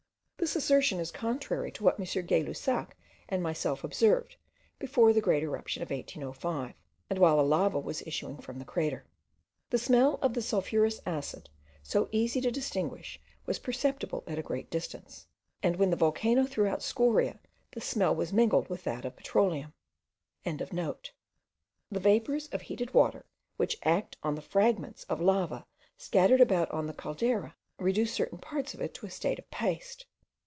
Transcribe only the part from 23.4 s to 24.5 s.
which act on the